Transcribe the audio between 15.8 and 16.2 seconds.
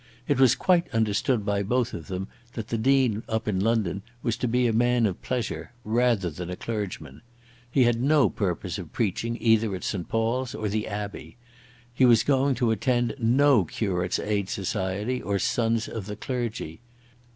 of the